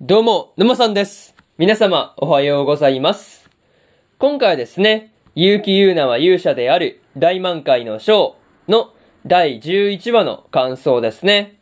[0.00, 1.34] どうも、沼さんです。
[1.58, 3.50] 皆様、おはようございます。
[4.18, 8.36] 今回はですね、結城優奈は勇者である大満開の章
[8.68, 8.92] の
[9.26, 11.58] 第11話の感想ですね。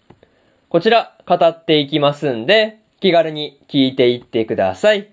[0.69, 5.09] こちら、語っていきますんで、気軽に聞いていってください。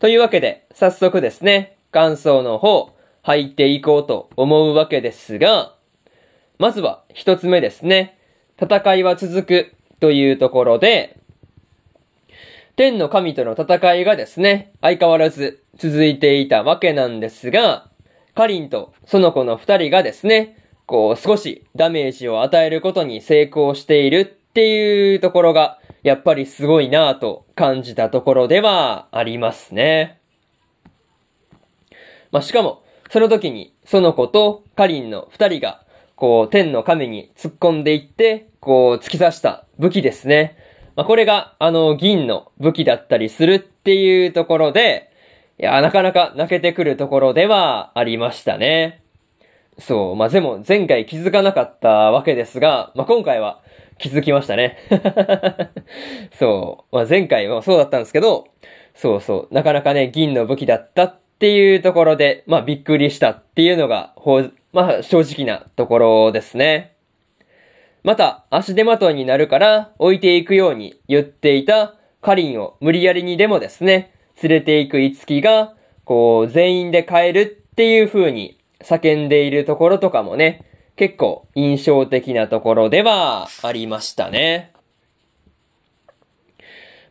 [0.00, 2.90] というわけで、早速ですね、感想の方、
[3.22, 5.76] 入っていこうと思うわけですが、
[6.58, 8.18] まずは一つ目ですね。
[8.60, 11.21] 戦いは続くというところで、
[12.76, 17.90] 天の神との戦いがですね、相変わらず続いていたわけなんですが、
[18.34, 20.56] カリンとその子の二人がですね、
[20.86, 30.18] こう少しダメージを与えることに成功しているっていうところが、やっぱりすごいなぁと感じたところではありますね。
[32.30, 35.84] まあ、しかも、その時に、その子とカリンの二人が、
[36.16, 40.56] こう、天の神に突っ込んでいって、こう、突き刺した武器ですね。
[40.94, 45.10] まあ、これが、あの、銀の武器だったりするっていうところで、
[45.58, 49.02] いや、なかなか泣けてくるところではありましたね。
[49.78, 53.60] そう、まあ、でも前回気づかなかったわけですが、まあ、今回は
[53.98, 54.76] 気づきましたね。
[56.38, 58.48] そう、まあ、前回もそうだったんですけど、
[58.94, 66.91] そうそう、なかなかね、銀の武器だったっていうところで、まあ、びっくりしたっていうのが、ほ、まあ、正直なところですね。
[68.04, 80.64] また、足手まといになるから置いていくように言っていたカリンを無理やりにでもですね、連れていくいつきが、こう、全員で帰るっていう風に叫んでいるところとかもね、
[80.96, 84.72] 結構印象的なところではありましたね。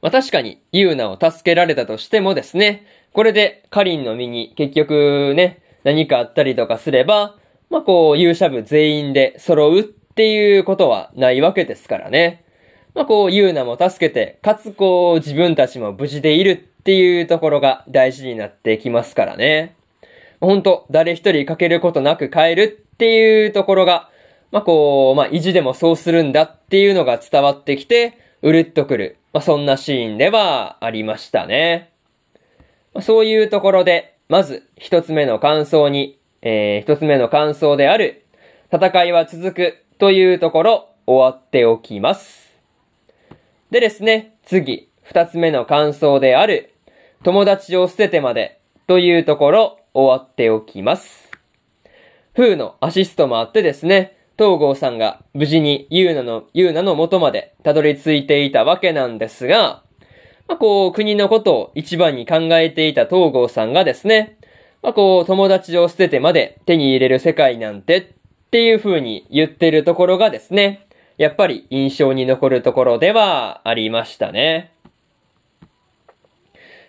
[0.01, 7.35] まあ確かに、ユーナを助けられたとしてもですね、これでカリンの身に結局ね、何かあったりとかすれば、
[7.69, 12.43] まあこう、勇者部全員で揃うっていうことはないわけですからね。
[12.93, 19.75] まあこう、ユーナも助けて、かつこう、自分たちも無事でいるっていうところが大事になってきますからね。
[20.41, 24.09] ほんと、誰一人かけることなく帰るっていうところが、
[24.51, 29.17] まあこう、まあ意地でもそうするんだっていうのが伝わってきて、うるっとくる。
[29.31, 31.91] まあそんなシーンではありましたね。
[32.93, 38.25] まあ、そういうところで、まず一つ目の感想に、えー、一つ目の感想である、
[38.73, 42.57] 戦いは続くというところ、終わっておきます。
[43.69, 46.73] でですね、次、二つ目の感想である、
[47.21, 51.29] 友達を捨ててまでというところ、終わっておきます。
[52.35, 59.83] 風のアシストもあってですね、東郷さんが無事にユーナの、ユーナの元までたどり着いていたわけなんですが、
[60.47, 64.39] まあ、こう、国のことを一番に考えていた東郷さんがですね、
[64.81, 68.15] まあ、こう、友達を捨ててまで手に入れる世界なんて
[68.51, 70.85] っていう風に言ってるところがですね、
[71.17, 74.73] やっぱり印象に残るところではありましたね。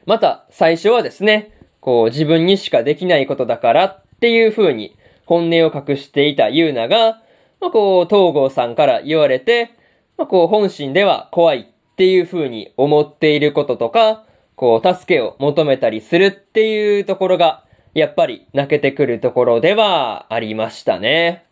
[0.04, 7.22] また、最初はですね、こう、自分にしかできないことだからっていう風に本音を隠していたユーナが、
[7.60, 9.70] まあ、こう、東郷さんから言われて、
[10.18, 14.24] まあ、こう、本心では怖いっていう風に思っていることとか、
[14.56, 17.62] こう、助けを求めたりするっていうところが、
[17.94, 21.44] やっぱり泣けてくるところではありましたね。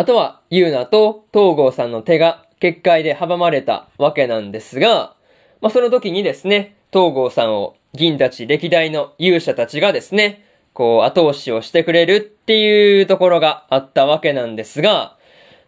[0.00, 5.14] あとは、ユーナと東郷さんの手が結界で阻まれたわけなんですが、
[5.60, 15.18] まあ、その時にですね、東郷さんを銀たち歴代の勇者たちがですね、こう後押しをしてくれるっていうところがあったわけなんですが、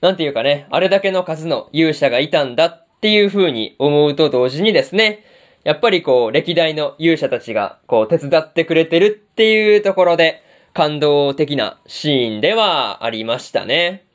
[0.00, 5.26] なんていうかね、あれだけの数の勇者がいたんだっていう風に思うと同時にですね、
[5.62, 10.42] やっぱりこう歴代の勇者たちがこう手伝ってくれてるっていうところで
[10.72, 14.06] 感動的なシーンではありましたね。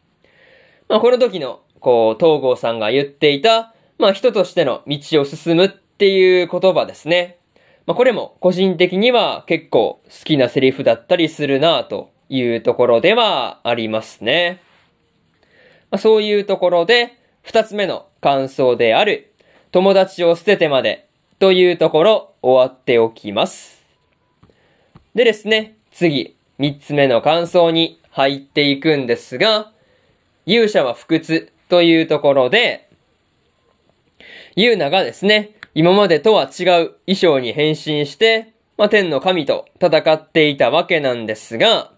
[0.89, 7.37] まあこの時のこう東郷さんが言っていた、まあ人としての道を進むっていう言葉ですね。
[7.85, 14.61] まあこれも個人的には結構好きなセリフだったりするなというところではありますね。
[15.89, 19.33] まあ、そういうところで二つ目の感想である
[19.71, 21.07] 友達を捨ててまで
[21.39, 23.83] というところ終わっておきます。
[25.15, 29.71] でですね、次三つ目の感想に入っていくんですが、
[30.47, 32.89] 勇者は不屈というところで、
[34.55, 41.91] ユーナがですね、今までとは違う衣装に変身して、まあ、天の神と戦っていたわけなんですが、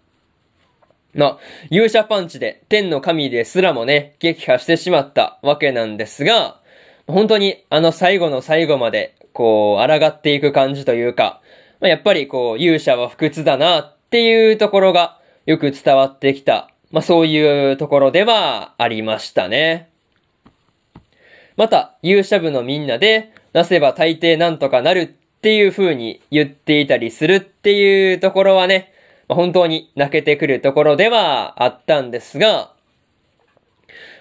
[1.13, 6.59] まあ、勇者パンチで天の神ですらもね、撃破してしまったわけなんですが、
[7.07, 11.41] 本当にあの最後の最後まで、こう、抗っていく感じというか、
[11.79, 19.89] まあ、やっぱりこう、勇者は不屈だなっていうところがよく伝わってきた、まあそういうところではありましたね。
[21.55, 25.07] また、勇者部のみんなで、なせば大抵なんとかなるっ
[25.41, 28.93] ていう風に言っていたりするっていうところはね、
[29.27, 32.71] まあ、本当に泣けてくるところではあったんですが、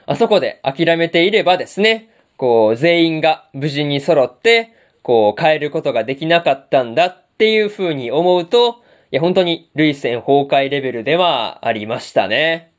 [0.06, 12.72] あそこで諦めていればですね、こう、全員が無事に揃って、こう、変えることができなかったんだっていう風に思うと、いや、本当に、類戦崩壊レベルではありましたね。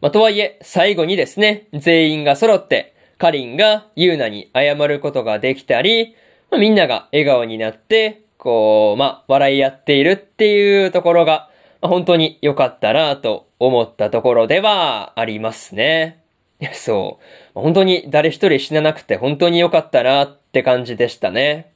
[0.00, 6.14] まあ、とはいえ、最後にですね、全員が揃って、カリンがユーナに謝ることができたり、
[6.50, 11.48] まあ、みんなが笑顔になって、こう、まあ、笑い合っているっていうところが、
[11.80, 16.22] まあ、本当に良かったなと思ったところではありますね。
[16.74, 17.18] そ
[17.54, 17.60] う。
[17.60, 21.72] 本当に誰一人死ななくて本当に良かったなって感じでしたね。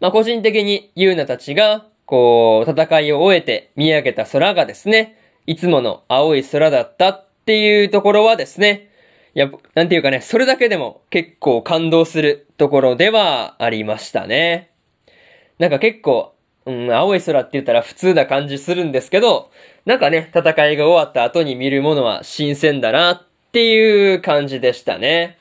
[0.00, 8.90] まあ、個人的にユーナたちが、こう、戦いを終えて見上げた空がですね、いつもの青い空だったっていうところはですね、
[9.34, 14.70] いや、なんていうかね、それだけでも結構感動するところではありましたね。
[15.58, 16.34] なんか結構、
[16.66, 19.50] うん、青い空って言ったら普通な感じするんですけど、
[19.86, 25.36] なんかね、戦いが終わった後に見るものは新鮮だなっていう感じでしたね。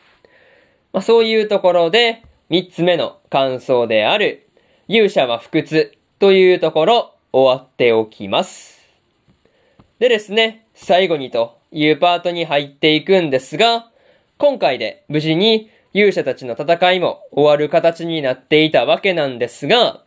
[0.92, 4.48] まあ、そういうところで、三つ目の感想である、
[4.88, 8.88] 勇者は不屈というところ、終わっておきます。
[10.00, 13.90] でですね、最後にというパートに入っていくんですが、
[14.38, 20.04] 今回で無事に勇者たちの戦いも終わる形になっていたわけなんですが、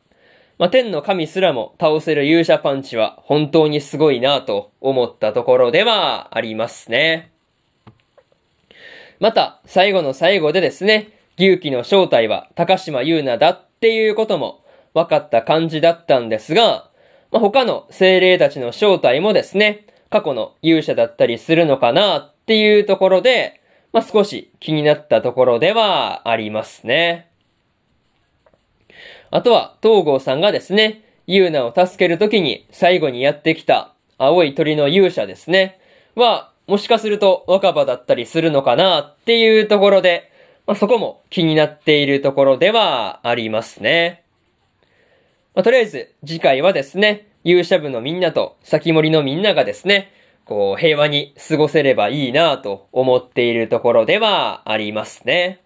[0.59, 7.33] まあ、天の神すらも倒せる勇者パンチは本当にすごいなと思ったところではありますね。
[9.19, 16.91] また、最後の最後でですね、牛気の正体は高島優奈だっていうことも分かった感じだったんですが、
[17.31, 23.61] まあ、他の精霊たちの正体もですね、過去の勇者だったりするのかなっていうところで、
[23.93, 27.29] まあ、少し気になったところではありますね。
[29.31, 35.81] あとは、東郷さんがですね、ユーナを助けるときに最後にやってきた青い鳥の勇者ですね、
[36.15, 40.33] は、もしかすると若葉だったりするのかなっていうところで、
[40.67, 44.25] まあ、そこも気になっているところではありますね。
[45.55, 50.13] まあ、とりあえず、次回はですね、勇者部のみんなと先森のみんながですね、
[50.45, 55.61] こう、平和に過ごせればいいなと思っているところではありますね。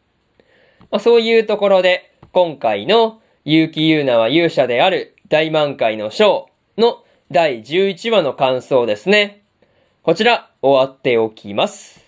[0.91, 9.43] まあ、そういうところで、今回の結城優奈は勇者である大満開の章の第11話の感想ですね。
[10.03, 12.05] こちら、終わっておきます。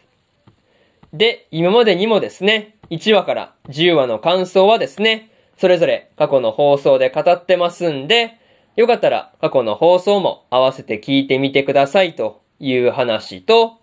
[1.12, 8.38] で、今までにもですね、1話から10話の感想はですね、それぞれ過去の放送で語ってますんで、
[8.76, 13.78] よかったら過去の放送も合わせて聞いてみてくださいという話と、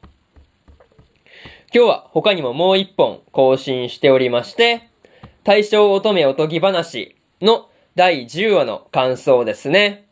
[1.73, 4.87] 今日は他にももう一本更新しておりまして、
[5.43, 10.05] 大正乙女おとぎ話の第10話の感想ですね。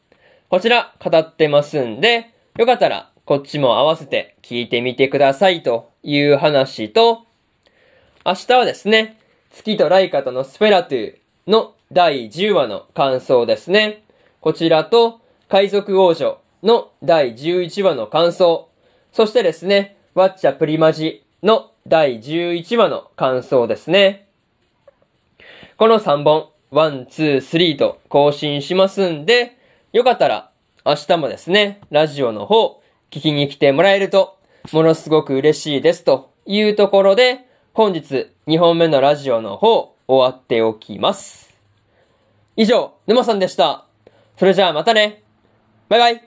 [0.49, 7.26] こちら語ってますんで、よかったらこっちも合わせて聞いてみてくださいという話と、
[8.27, 9.17] 明日はですね、
[9.51, 11.15] 月とライカとのスペラトゥ
[11.47, 14.03] の第10話の感想ですね。
[14.41, 18.67] こちらと、海賊王女の第11話の感想、
[19.13, 24.27] そしてですね、ワッチャプリマジの第11話の感想ですね。
[25.77, 29.55] この3本、1、2、3と更新しますんで、
[29.93, 30.51] よかったら
[30.85, 34.37] 明日もですね、ラジオの方、聞きに来てもらえると、
[34.73, 37.46] ものすごく嬉しいですというところで、
[37.77, 41.55] 本日2本目のラジオの方、終わっておきます。
[42.55, 43.85] 以上、沼さんでした。
[44.35, 45.21] それじゃあまたね。
[45.87, 46.26] バイバイ。